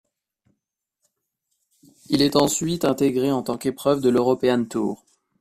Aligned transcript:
Il 2.09 2.23
est 2.23 2.35
ensuite 2.35 2.85
intégré 2.85 3.31
en 3.31 3.43
tant 3.43 3.59
qu'épreuve 3.59 4.01
de 4.01 4.09
l'European 4.09 4.65
tour. 4.65 5.05